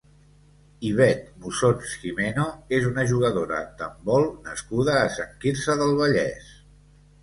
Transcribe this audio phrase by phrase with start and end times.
[0.87, 2.47] Ivet Musons Gimeno
[2.79, 6.55] és una jugadora d'handbol nascuda a Sant Quirze del Vallès.